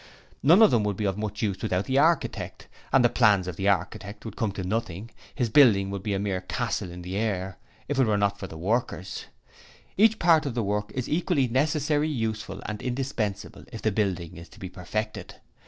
None 0.41 0.63
of 0.63 0.71
them 0.71 0.83
would 0.85 0.97
be 0.97 1.05
of 1.05 1.15
much 1.15 1.43
use 1.43 1.61
without 1.61 1.85
the 1.85 1.99
architect, 1.99 2.67
and 2.91 3.05
the 3.05 3.07
plans 3.07 3.47
of 3.47 3.55
the 3.55 3.69
architect 3.69 4.25
would 4.25 4.35
come 4.35 4.51
to 4.53 4.63
nothing, 4.63 5.11
his 5.35 5.47
building 5.51 5.91
would 5.91 6.01
be 6.01 6.15
a 6.15 6.19
mere 6.19 6.41
castle 6.41 6.89
in 6.89 7.03
the 7.03 7.15
air, 7.15 7.59
if 7.87 7.99
it 7.99 8.07
were 8.07 8.17
not 8.17 8.39
for 8.39 8.47
the 8.47 8.55
other 8.55 8.65
workers. 8.65 9.25
Each 9.97 10.17
part 10.17 10.47
of 10.47 10.55
the 10.55 10.63
work 10.63 10.91
is 10.95 11.07
equally 11.07 11.47
necessary, 11.47 12.09
useful 12.09 12.63
and 12.65 12.81
indispensable 12.81 13.65
if 13.71 13.83
the 13.83 13.91
building 13.91 14.37
is 14.37 14.49
to 14.49 14.59
be 14.59 14.69
perfected. 14.69 15.35